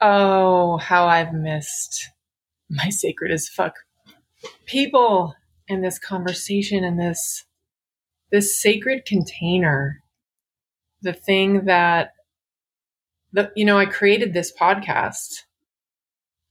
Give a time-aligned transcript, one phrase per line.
[0.00, 2.10] Oh, how I've missed
[2.70, 3.74] my sacred as fuck
[4.66, 5.34] people
[5.66, 7.44] in this conversation and this
[8.30, 10.02] this sacred container.
[11.02, 12.12] The thing that
[13.32, 15.42] the you know, I created this podcast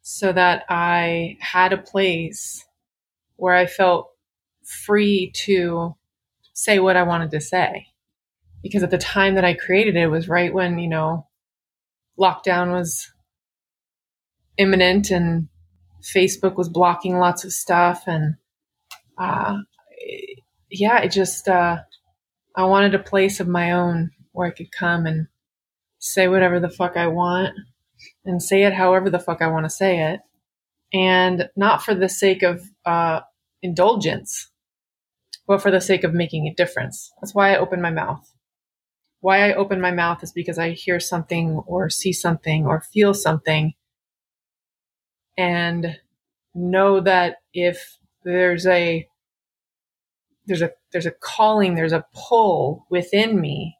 [0.01, 2.65] so that I had a place
[3.35, 4.09] where I felt
[4.63, 5.95] free to
[6.53, 7.87] say what I wanted to say.
[8.63, 11.27] Because at the time that I created it, it was right when, you know,
[12.19, 13.11] lockdown was
[14.57, 15.47] imminent and
[16.01, 18.03] Facebook was blocking lots of stuff.
[18.07, 18.35] And
[19.17, 19.57] uh,
[20.69, 21.77] yeah, it just, uh,
[22.55, 25.27] I wanted a place of my own where I could come and
[25.99, 27.53] say whatever the fuck I want
[28.25, 30.19] and say it however the fuck I want to say it.
[30.93, 33.21] And not for the sake of uh,
[33.61, 34.49] indulgence,
[35.47, 37.11] but for the sake of making a difference.
[37.21, 38.31] That's why I open my mouth.
[39.19, 43.13] Why I open my mouth is because I hear something or see something or feel
[43.13, 43.73] something
[45.37, 45.97] and
[46.55, 49.07] know that if there's a
[50.47, 53.77] there's a there's a calling, there's a pull within me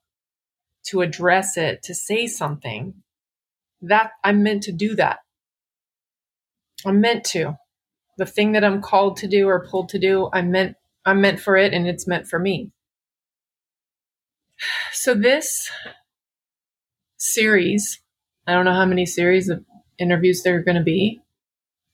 [0.88, 2.94] to address it, to say something,
[3.82, 5.20] that I'm meant to do that.
[6.86, 7.58] I'm meant to.
[8.18, 11.40] The thing that I'm called to do or pulled to do, I'm meant I'm meant
[11.40, 12.72] for it and it's meant for me.
[14.92, 15.70] So this
[17.18, 18.02] series,
[18.46, 19.64] I don't know how many series of
[20.00, 21.22] interviews there are going to be,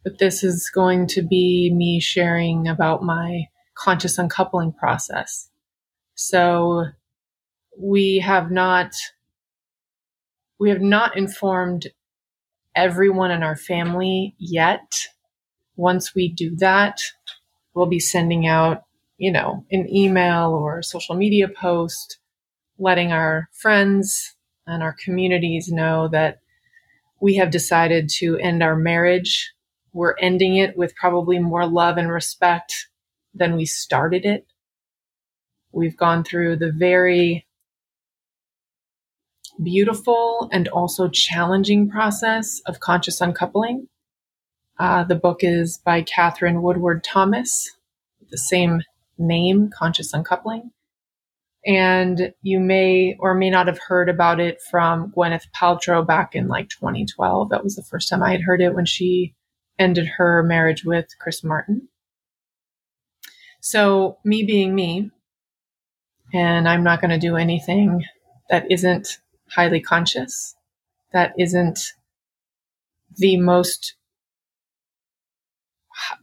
[0.04, 5.50] but this is going to be me sharing about my conscious uncoupling process.
[6.16, 6.86] So
[7.78, 8.94] we have not
[10.60, 11.88] we have not informed
[12.76, 14.94] everyone in our family yet.
[15.76, 17.02] Once we do that,
[17.74, 18.84] we'll be sending out,
[19.18, 22.20] you know, an email or a social media post
[22.78, 26.40] letting our friends and our communities know that
[27.20, 29.54] we have decided to end our marriage.
[29.94, 32.88] We're ending it with probably more love and respect
[33.34, 34.46] than we started it.
[35.72, 37.46] We've gone through the very
[39.62, 43.88] beautiful and also challenging process of conscious uncoupling.
[44.80, 47.76] Uh, the book is by Katherine Woodward Thomas,
[48.32, 48.82] the same
[49.18, 50.72] name, Conscious Uncoupling.
[51.66, 56.48] And you may or may not have heard about it from Gwyneth Paltrow back in
[56.48, 57.50] like 2012.
[57.50, 59.34] That was the first time I had heard it when she
[59.80, 61.88] ended her marriage with Chris Martin.
[63.60, 65.12] So, me being me,
[66.34, 68.04] and I'm not going to do anything
[68.50, 69.20] that isn't
[69.50, 70.56] highly conscious,
[71.14, 71.94] that isn't
[73.16, 73.96] the most,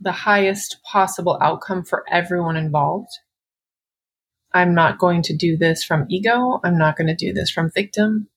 [0.00, 3.10] the highest possible outcome for everyone involved.
[4.52, 6.60] I'm not going to do this from ego.
[6.64, 8.28] I'm not going to do this from victim.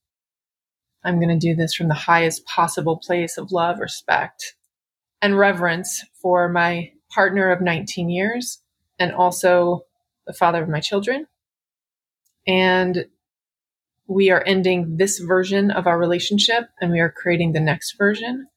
[1.04, 4.56] I'm going to do this from the highest possible place of love, respect,
[5.24, 8.60] and reverence for my partner of 19 years
[9.00, 9.86] and also
[10.28, 11.26] the father of my children.
[12.46, 13.06] And
[14.06, 18.48] we are ending this version of our relationship and we are creating the next version.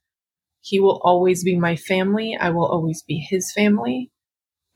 [0.61, 2.37] He will always be my family.
[2.39, 4.11] I will always be his family.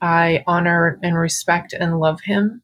[0.00, 2.62] I honor and respect and love him.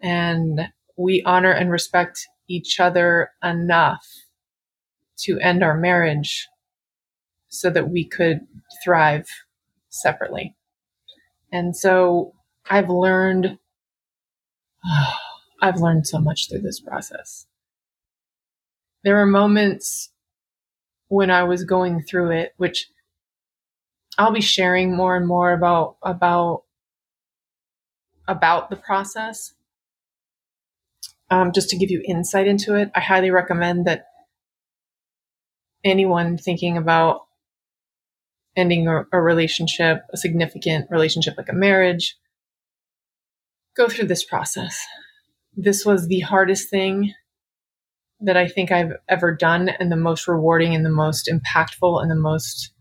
[0.00, 0.60] And
[0.98, 4.04] we honor and respect each other enough
[5.20, 6.48] to end our marriage
[7.50, 8.40] so that we could
[8.82, 9.26] thrive
[9.90, 10.56] separately.
[11.52, 12.32] And so
[12.68, 13.58] I've learned,
[14.86, 15.12] oh,
[15.62, 17.46] I've learned so much through this process.
[19.04, 20.10] There were moments
[21.08, 22.88] when I was going through it, which
[24.16, 26.62] I'll be sharing more and more about, about,
[28.26, 29.52] about the process.
[31.30, 34.06] Um, just to give you insight into it, I highly recommend that
[35.84, 37.26] anyone thinking about
[38.56, 42.16] ending a, a relationship, a significant relationship like a marriage,
[43.76, 44.84] go through this process
[45.56, 47.14] this was the hardest thing
[48.20, 52.10] that I think I've ever done, and the most rewarding, and the most impactful, and
[52.10, 52.72] the most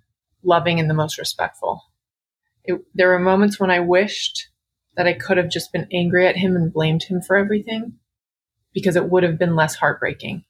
[0.43, 1.81] loving, and the most respectful.
[2.65, 4.49] It, there were moments when I wished
[4.97, 7.93] that I could have just been angry at him and blamed him for everything
[8.73, 10.43] because it would have been less heartbreaking.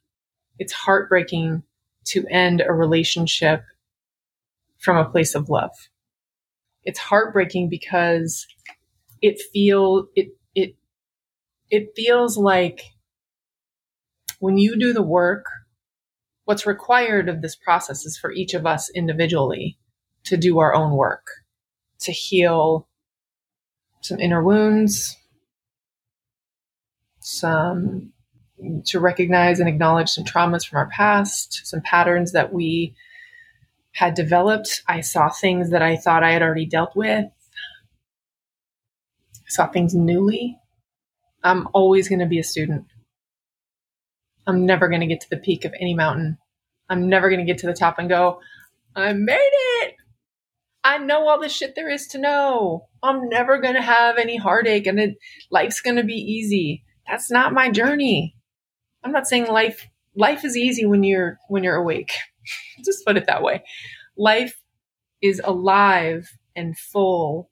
[0.58, 1.64] It's heartbreaking
[2.06, 3.64] to end a relationship
[4.80, 5.72] from a place of love.
[6.84, 8.48] It's heartbreaking because
[9.22, 10.30] it feel it
[11.70, 12.82] it feels like
[14.40, 15.46] when you do the work,
[16.46, 19.78] what's required of this process is for each of us individually
[20.24, 21.28] to do our own work,
[22.00, 22.88] to heal
[24.02, 25.18] some inner wounds,
[27.20, 28.14] some
[28.86, 32.94] to recognize and acknowledge some traumas from our past, some patterns that we
[33.94, 34.84] had developed.
[34.88, 37.26] I saw things that I thought I had already dealt with.
[39.36, 40.58] I saw things newly.
[41.44, 42.86] I'm always going to be a student.
[44.48, 46.38] I'm never going to get to the peak of any mountain.
[46.90, 48.42] I'm never going to get to the top and go,
[48.96, 49.96] I made it.
[50.84, 52.88] I know all the shit there is to know.
[53.04, 55.18] I'm never going to have any heartache and it,
[55.52, 56.84] life's going to be easy.
[57.08, 58.36] That's not my journey.
[59.04, 62.12] I'm not saying life life is easy when you're when you're awake.
[62.86, 63.64] Just put it that way.
[64.18, 64.62] Life
[65.22, 67.50] is alive and full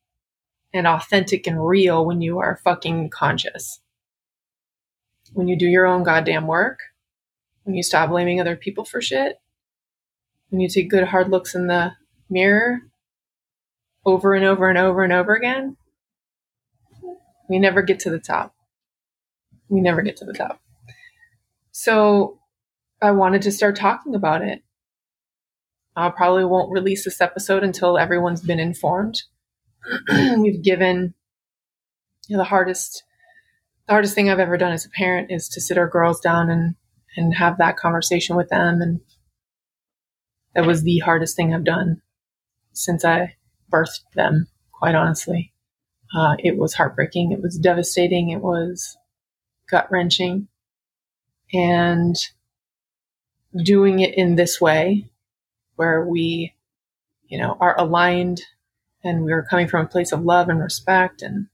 [0.73, 3.79] and authentic and real when you are fucking conscious.
[5.33, 6.79] When you do your own goddamn work,
[7.63, 9.37] when you stop blaming other people for shit,
[10.49, 11.93] when you take good hard looks in the
[12.29, 12.81] mirror
[14.05, 15.75] over and over and over and over again,
[17.49, 18.55] we never get to the top.
[19.69, 20.61] We never get to the top.
[21.71, 22.39] So
[23.01, 24.63] I wanted to start talking about it.
[25.97, 29.23] I probably won't release this episode until everyone's been informed.
[30.09, 31.15] We've given
[32.27, 33.03] you know, the hardest
[33.87, 36.49] the hardest thing I've ever done as a parent is to sit our girls down
[36.49, 36.75] and
[37.15, 38.99] and have that conversation with them and
[40.53, 42.01] that was the hardest thing I've done
[42.73, 43.35] since I
[43.71, 45.53] birthed them, quite honestly.
[46.15, 47.31] Uh, it was heartbreaking.
[47.31, 48.29] It was devastating.
[48.29, 48.97] It was
[49.69, 50.47] gut wrenching.
[51.53, 52.15] And
[53.63, 55.09] doing it in this way,
[55.77, 56.53] where we,
[57.27, 58.41] you know, are aligned
[59.03, 61.47] and we're coming from a place of love and respect, and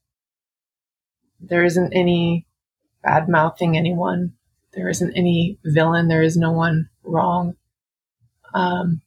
[1.39, 2.47] there isn't any
[3.03, 4.33] bad mouthing anyone.
[4.73, 6.07] There isn't any villain.
[6.07, 7.55] There is no one wrong.
[8.55, 9.01] Um,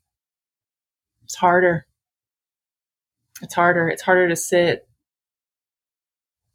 [1.24, 1.86] it's harder.
[3.42, 3.88] It's harder.
[3.88, 4.86] It's harder to sit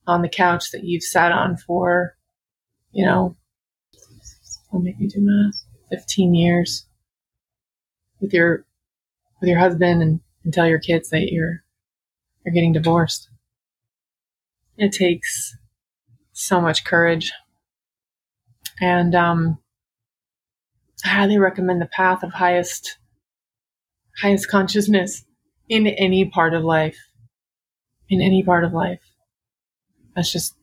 [0.07, 2.15] on the couch that you've sat on for,
[2.91, 3.35] you know,
[4.71, 6.85] I'll do math, 15 years
[8.21, 8.65] with your,
[9.39, 11.63] with your husband and, and tell your kids that you're,
[12.45, 13.29] you're getting divorced.
[14.77, 15.55] It takes
[16.31, 17.33] so much courage.
[18.79, 19.57] And, um,
[21.03, 22.97] I highly recommend the path of highest,
[24.21, 25.25] highest consciousness
[25.67, 26.97] in any part of life.
[28.09, 28.99] In any part of life.
[30.15, 30.53] That's just,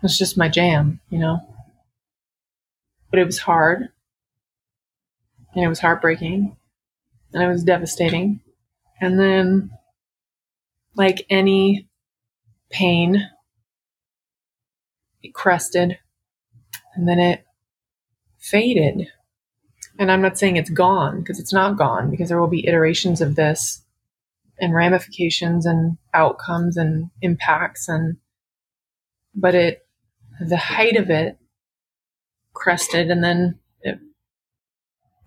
[0.00, 1.40] that's just my jam, you know?
[3.10, 3.88] But it was hard.
[5.54, 6.56] And it was heartbreaking.
[7.32, 8.40] And it was devastating.
[9.00, 9.70] And then,
[10.94, 11.88] like any
[12.70, 13.28] pain,
[15.22, 15.98] it crested.
[16.94, 17.44] And then it
[18.38, 19.08] faded.
[19.98, 23.20] And I'm not saying it's gone because it's not gone because there will be iterations
[23.20, 23.82] of this
[24.58, 28.16] and ramifications and outcomes and impacts and
[29.34, 29.86] but it
[30.40, 31.38] the height of it
[32.52, 33.58] crested and then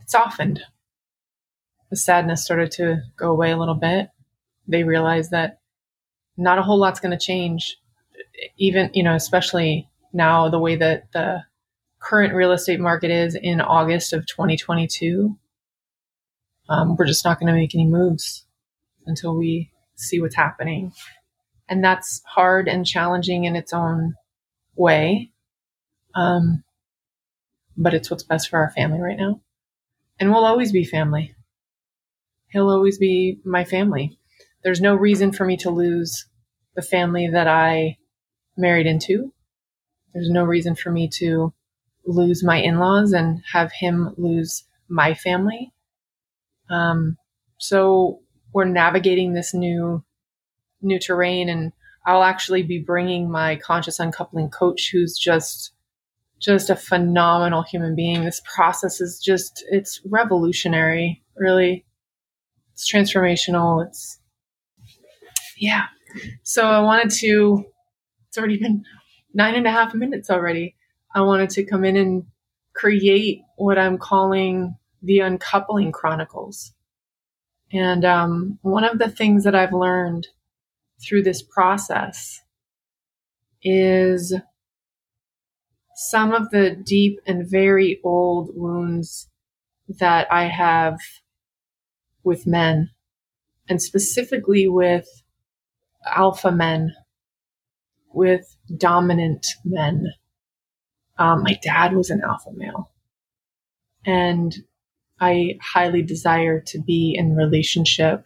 [0.06, 0.62] softened
[1.90, 4.10] the sadness started to go away a little bit
[4.68, 5.60] they realized that
[6.38, 7.78] not a whole lot's going to change
[8.58, 11.44] even you know especially now the way that the
[12.02, 15.38] current real estate market is in august of 2022
[16.68, 18.46] um, we're just not going to make any moves
[19.06, 20.94] until we see what's happening.
[21.70, 24.16] And that's hard and challenging in its own
[24.76, 25.32] way.
[26.14, 26.64] Um,
[27.78, 29.42] but it's what's best for our family right now.
[30.20, 31.36] And we'll always be family.
[32.50, 34.18] He'll always be my family.
[34.64, 36.26] There's no reason for me to lose
[36.76, 37.98] the family that I
[38.58, 39.34] married into.
[40.14, 41.54] There's no reason for me to
[42.06, 45.74] lose my in laws and have him lose my family.
[46.70, 47.18] Um,
[47.58, 48.22] so
[48.54, 50.04] we're navigating this new
[50.82, 51.74] new terrain and
[52.06, 55.72] I'll actually be bringing my conscious uncoupling coach who's just
[56.46, 58.24] just a phenomenal human being.
[58.24, 61.86] This process is just it's revolutionary, really.
[62.74, 63.86] It's transformational.
[63.86, 64.20] It's
[65.58, 65.86] yeah.
[66.44, 67.66] So I wanted to
[68.28, 68.84] it's already been
[69.34, 70.76] nine and a half minutes already.
[71.16, 72.26] I wanted to come in and
[72.74, 76.74] create what I'm calling the uncoupling chronicles.
[77.72, 80.28] And um, one of the things that I've learned
[81.02, 82.42] through this process
[83.64, 84.34] is
[85.96, 89.30] some of the deep and very old wounds
[89.88, 90.98] that I have
[92.24, 92.90] with men,
[93.70, 95.08] and specifically with
[96.06, 96.94] alpha men,
[98.14, 100.14] with dominant men.
[101.18, 102.92] Um, my dad was an alpha male.
[104.06, 104.54] And
[105.20, 108.26] I highly desire to be in relationship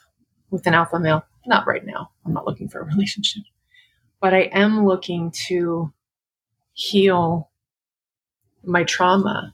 [0.50, 1.24] with an alpha male.
[1.46, 2.10] Not right now.
[2.26, 3.44] I'm not looking for a relationship,
[4.20, 5.94] but I am looking to
[6.74, 7.50] heal
[8.64, 9.54] my trauma,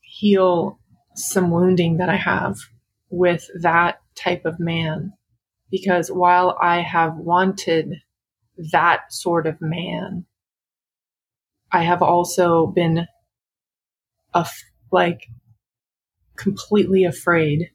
[0.00, 0.78] heal
[1.14, 2.58] some wounding that I have
[3.10, 5.12] with that type of man.
[5.70, 7.94] Because while I have wanted
[8.72, 10.26] that sort of man,
[11.70, 13.06] I have also been
[14.34, 15.28] af- like
[16.36, 17.70] completely afraid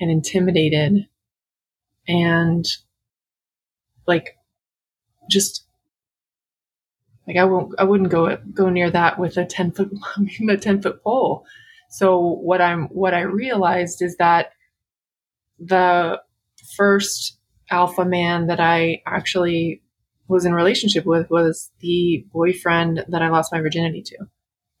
[0.00, 1.06] and intimidated
[2.08, 2.64] and
[4.06, 4.36] like
[5.30, 5.64] just
[7.26, 9.92] like I won't I wouldn't go go near that with a 10 foot
[10.48, 11.44] a 10 foot pole.
[11.90, 14.52] So what I'm what I realized is that
[15.58, 16.20] the
[16.76, 17.38] first
[17.70, 19.82] alpha man that I actually
[20.28, 24.18] was in relationship with was the boyfriend that I lost my virginity to.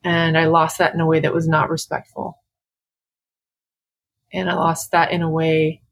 [0.04, 2.38] And I lost that in a way that was not respectful.
[4.32, 5.82] And I lost that in a way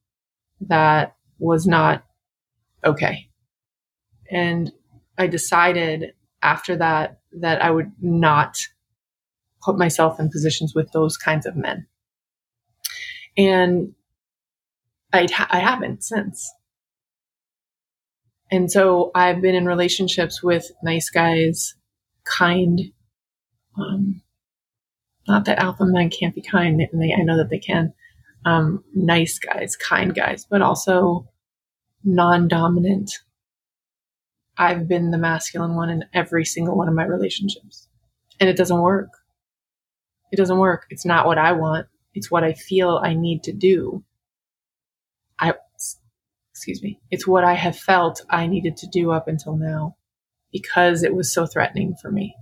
[0.63, 2.05] that was not
[2.85, 3.29] okay.
[4.31, 4.73] And
[5.19, 8.59] I decided after that that I would not
[9.63, 11.87] put myself in positions with those kinds of men.
[13.37, 13.95] And
[15.13, 16.51] I, I haven't since.
[18.51, 21.75] And so I've been in relationships with nice guys,
[22.25, 22.81] kind.
[23.79, 24.23] Um,
[25.29, 27.93] not that alpha men can't be kind, and they, I know that they can.
[28.45, 31.29] Um, nice guys, kind guys, but also
[32.03, 33.13] non-dominant.
[34.61, 37.89] I've been the masculine one in every single one of my relationships,
[38.39, 39.09] and it doesn't work.
[40.31, 40.85] It doesn't work.
[40.91, 41.87] It's not what I want.
[42.13, 44.05] It's what I feel I need to do.
[45.39, 45.55] I
[46.51, 49.97] excuse me, it's what I have felt I needed to do up until now
[50.53, 52.37] because it was so threatening for me.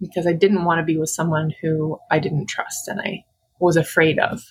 [0.00, 3.24] Because I didn't want to be with someone who I didn't trust and I
[3.60, 4.42] was afraid of.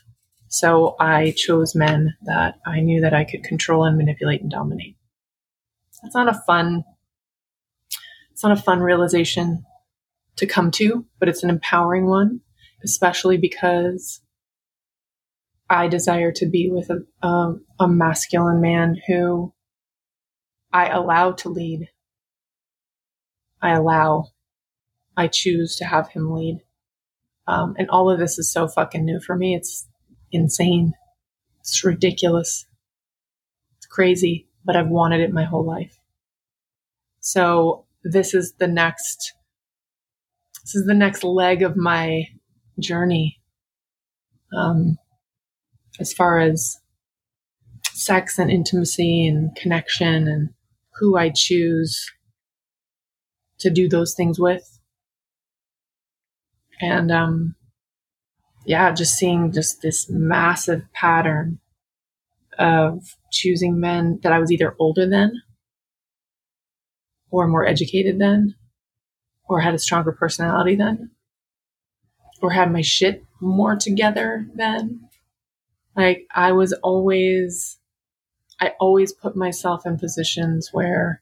[0.48, 4.96] So I chose men that I knew that I could control and manipulate and dominate.
[6.02, 6.84] That's not a fun,
[8.32, 9.66] it's not a fun realization
[10.38, 12.42] to come to, but it's an empowering one,
[12.84, 14.22] especially because
[15.70, 19.54] I desire to be with a, a, a masculine man who
[20.72, 21.90] I allow to lead.
[23.62, 24.26] I allow,
[25.18, 26.60] I choose to have him lead.
[27.48, 29.56] Um, and all of this is so fucking new for me.
[29.56, 29.88] It's
[30.32, 30.94] insane.
[31.62, 32.66] It's ridiculous.
[33.78, 35.98] It's crazy, but I've wanted it my whole life.
[37.22, 39.34] So this is the next,
[40.64, 42.26] this is the next leg of my
[42.80, 43.40] journey.
[44.56, 44.98] Um,
[46.00, 46.80] as far as
[47.94, 50.50] sex and intimacy and connection and
[50.96, 52.12] who I choose
[53.60, 54.80] to do those things with.
[56.82, 57.56] And um,
[58.66, 61.60] yeah, just seeing just this massive pattern
[62.60, 65.42] of choosing men that I was either older than
[67.30, 68.56] or more educated than
[69.48, 71.12] or had a stronger personality than
[72.42, 75.10] or had my shit more together than
[75.96, 77.78] like I was always,
[78.60, 81.22] I always put myself in positions where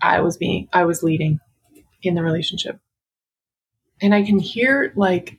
[0.00, 1.40] I was being, I was leading
[2.02, 2.78] in the relationship.
[4.00, 5.38] And I can hear like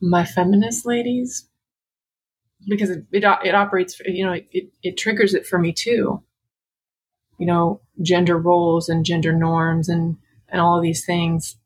[0.00, 1.48] my feminist ladies
[2.68, 6.22] because it, it, it operates, you know, it, it triggers it for me too.
[7.38, 10.16] You know, gender roles and gender norms and,
[10.48, 11.56] and all of these things.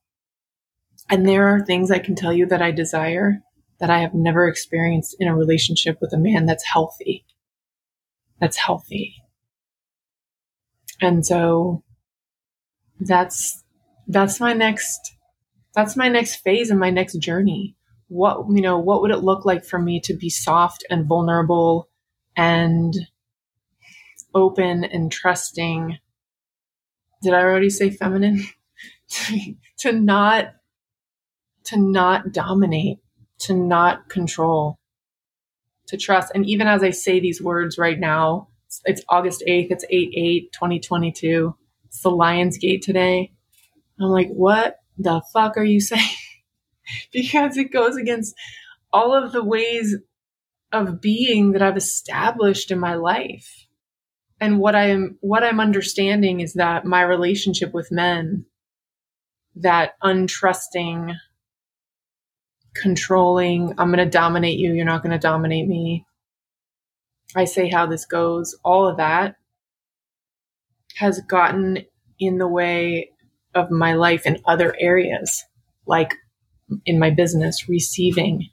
[1.10, 3.42] And there are things I can tell you that I desire
[3.80, 7.24] that I have never experienced in a relationship with a man that's healthy.
[8.40, 9.14] That's healthy.
[11.00, 11.84] And so
[12.98, 13.62] that's,
[14.08, 14.98] that's my next,
[15.74, 17.76] that's my next phase and my next journey.
[18.08, 21.88] What, you know, what would it look like for me to be soft and vulnerable
[22.36, 22.94] and
[24.34, 25.98] open and trusting?
[27.22, 28.44] Did I already say feminine?
[29.78, 30.54] to not,
[31.64, 32.98] to not dominate
[33.40, 34.78] to not control,
[35.86, 36.32] to trust.
[36.34, 38.48] And even as I say these words right now,
[38.84, 41.54] it's August 8th, it's 8 8, 2022.
[41.86, 43.32] It's the Lion's Gate today.
[43.98, 46.02] I'm like, what the fuck are you saying?
[47.12, 48.34] because it goes against
[48.92, 49.96] all of the ways
[50.72, 53.66] of being that I've established in my life.
[54.40, 58.44] And what I'm what I'm understanding is that my relationship with men,
[59.56, 61.16] that untrusting,
[62.74, 66.04] controlling, I'm going to dominate you, you're not going to dominate me.
[67.34, 69.36] I say how this goes, all of that
[70.96, 71.84] has gotten
[72.18, 73.10] in the way
[73.54, 75.44] of my life in other areas,
[75.86, 76.14] like
[76.84, 78.48] in my business, receiving,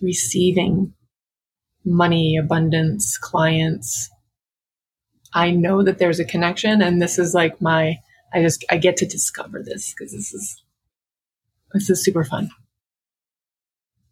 [0.00, 0.94] receiving
[1.84, 4.10] money, abundance, clients.
[5.34, 7.98] I know that there's a connection, and this is like my
[8.32, 10.62] I just I get to discover this because this is
[11.72, 12.50] this is super fun.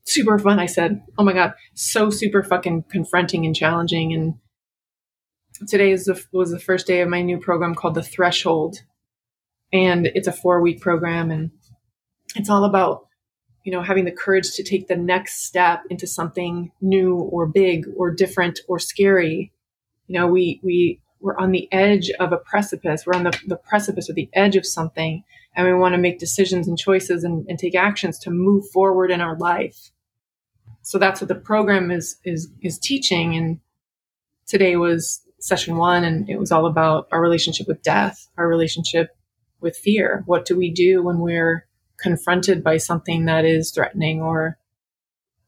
[0.04, 1.02] Super fun, I said.
[1.18, 4.12] Oh my god, so super fucking confronting and challenging.
[4.12, 4.34] And
[5.68, 8.78] today is the, was the first day of my new program called the Threshold,
[9.72, 11.50] and it's a four week program, and
[12.36, 13.06] it's all about
[13.64, 17.86] you know having the courage to take the next step into something new or big
[17.96, 19.52] or different or scary.
[20.06, 23.04] You know, we we we're on the edge of a precipice.
[23.06, 25.22] We're on the, the precipice or the edge of something,
[25.54, 29.10] and we want to make decisions and choices and, and take actions to move forward
[29.10, 29.90] in our life.
[30.82, 33.36] So that's what the program is is is teaching.
[33.36, 33.60] And
[34.46, 39.10] today was session one, and it was all about our relationship with death, our relationship
[39.60, 40.22] with fear.
[40.26, 41.66] What do we do when we're
[42.00, 44.58] confronted by something that is threatening or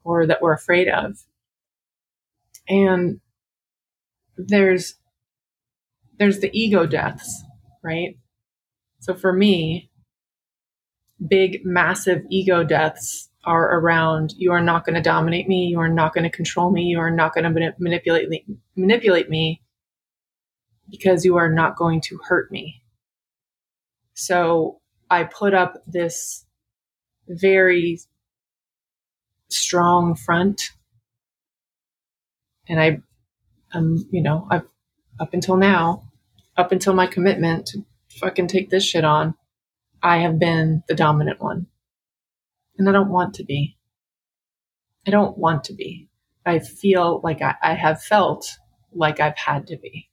[0.05, 1.19] or that we're afraid of?
[2.69, 3.21] And
[4.37, 4.95] there's
[6.19, 7.43] there's the ego deaths,
[7.83, 8.17] right?
[9.01, 9.91] So for me,
[11.27, 15.89] big, massive ego deaths are around you are not going to dominate me, you are
[15.89, 18.45] not going to control me, you are not going to manipulate me,
[18.77, 19.63] manipulate me
[20.89, 22.83] because you are not going to hurt me.
[24.15, 24.82] So
[25.13, 26.45] I put up this
[27.29, 28.01] very
[29.49, 30.71] strong front
[32.69, 33.01] and I
[33.75, 34.67] um you know I've
[35.21, 36.05] up until now
[36.57, 37.85] up until my commitment to
[38.19, 39.35] fucking take this shit on,
[40.03, 41.67] I have been the dominant one.
[42.79, 43.77] And I don't want to be.
[45.07, 46.09] I don't want to be.
[46.45, 48.59] I feel like I, I have felt
[48.93, 50.09] like I've had to be.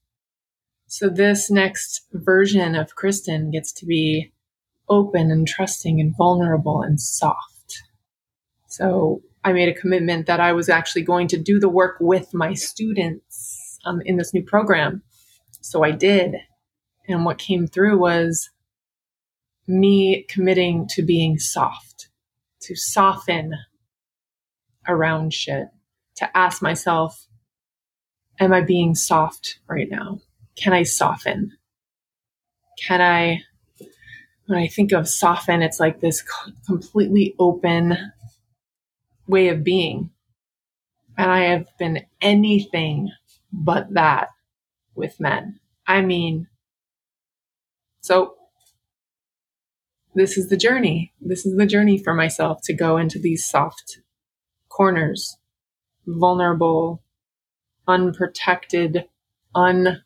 [0.88, 4.32] So this next version of Kristen gets to be
[4.90, 7.84] open and trusting and vulnerable and soft.
[8.68, 12.34] So I made a commitment that I was actually going to do the work with
[12.34, 15.04] my students um, in this new program
[15.62, 16.36] so I did.
[17.08, 18.50] And what came through was
[19.68, 22.10] me committing to being soft,
[22.62, 23.54] to soften
[24.88, 25.68] around shit,
[26.18, 27.28] to ask myself,
[28.40, 30.20] am I being soft right now?
[30.56, 31.54] Can I soften?
[32.88, 33.42] Can I,
[34.50, 36.24] when I think of soften, it's like this
[36.66, 37.96] completely open
[39.28, 40.10] way of being.
[41.16, 43.12] And I have been anything
[43.54, 44.30] but that
[44.96, 45.60] with men.
[45.86, 46.48] I mean,
[48.02, 48.38] so
[50.16, 51.14] this is the journey.
[51.22, 54.00] This is the journey for myself to go into these soft
[54.68, 55.38] corners,
[56.08, 57.04] vulnerable,
[57.88, 59.06] unprotected,
[59.54, 60.02] un,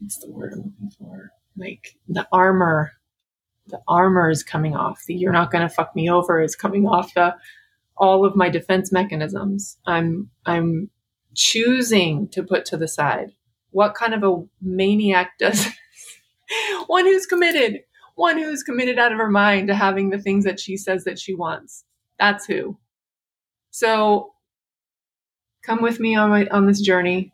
[0.00, 1.30] what's the word I'm looking for?
[1.56, 2.90] Like the armor,
[3.68, 5.04] the armor is coming off.
[5.06, 7.34] The you're not going to fuck me over is coming off the,
[7.96, 9.78] all of my defense mechanisms.
[9.86, 10.90] I'm, I'm
[11.34, 13.32] choosing to put to the side
[13.70, 15.66] what kind of a maniac does
[16.86, 17.80] one who's committed,
[18.14, 21.18] one who's committed out of her mind to having the things that she says that
[21.18, 21.84] she wants.
[22.18, 22.78] That's who.
[23.70, 24.32] So
[25.62, 27.32] come with me on my on this journey.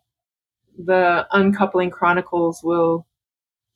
[0.76, 3.06] The uncoupling chronicles will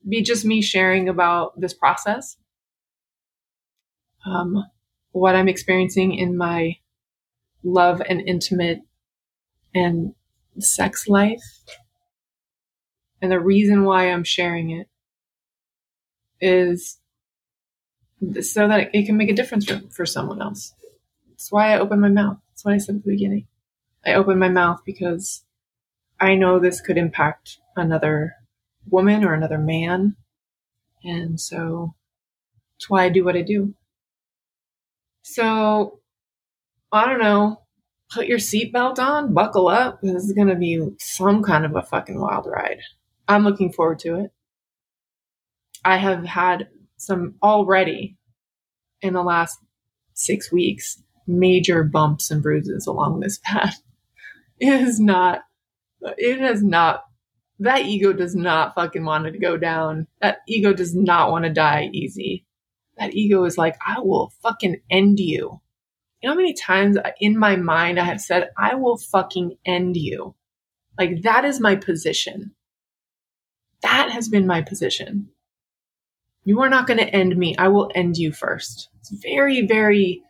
[0.09, 2.37] be just me sharing about this process.
[4.27, 4.65] Um,
[5.13, 6.77] what I'm experiencing in my
[7.63, 8.81] love and intimate
[9.75, 10.15] and
[10.59, 11.43] sex life
[13.21, 14.89] and the reason why I'm sharing it
[16.41, 16.99] is
[18.41, 20.75] so that it can make a difference for, for someone else.
[21.29, 22.39] That's why I open my mouth.
[22.51, 23.47] That's what I said at the beginning.
[24.05, 25.45] I open my mouth because
[26.21, 28.35] I know this could impact another
[28.89, 30.17] woman or another man.
[31.05, 31.95] And so
[32.75, 33.75] that's why I do what I do.
[35.29, 35.99] So
[36.93, 37.63] I don't know.
[38.15, 39.99] Put your seatbelt on, buckle up.
[40.01, 42.79] This is going to be some kind of a fucking wild ride.
[43.27, 44.31] I'm looking forward to it.
[45.85, 48.17] I have had some already
[49.03, 49.59] in the last
[50.15, 53.83] six weeks major bumps and bruises along this path.
[54.59, 55.41] It is not,
[56.01, 57.03] it has not,
[57.59, 60.07] that ego does not fucking want to go down.
[60.23, 62.46] That ego does not want to die easy.
[62.99, 65.61] That ego is like, I will fucking end you.
[66.23, 69.97] You know how many times in my mind I have said, I will fucking end
[69.97, 70.35] you?
[70.99, 72.55] Like, that is my position.
[73.83, 75.29] That has been my position.
[76.45, 77.55] You are not going to end me.
[77.59, 78.89] I will end you first.
[79.01, 80.23] It's very, very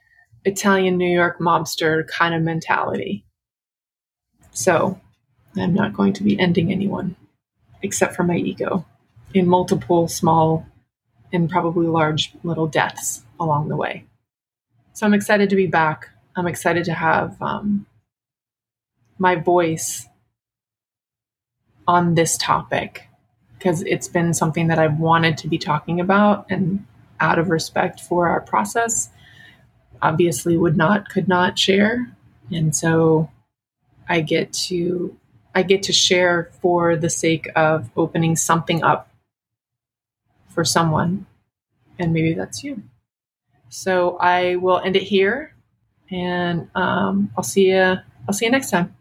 [0.45, 3.25] Italian New York mobster kind of mentality.
[4.51, 5.01] So
[5.57, 7.17] I'm not going to be ending anyone
[7.83, 8.85] except for my ego
[9.35, 10.67] in multiple small
[11.33, 14.05] and probably large little deaths along the way.
[14.93, 16.09] So I'm excited to be back.
[16.37, 17.87] I'm excited to have um,
[19.19, 20.07] my voice
[21.89, 23.09] on this topic
[23.59, 26.85] because it's been something that I've wanted to be talking about and
[27.21, 29.11] out of respect for our process,
[30.03, 32.07] obviously would not, could not share.
[32.51, 33.31] And so
[34.09, 35.17] I get to
[35.55, 39.09] I get to share for the sake of opening something up
[40.57, 41.27] for someone.
[41.99, 42.83] And maybe that's you.
[43.69, 45.55] So I will end it here
[46.11, 48.96] and um, I'll see you I'll see you next time.